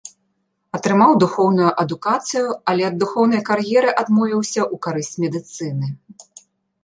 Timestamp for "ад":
2.89-2.95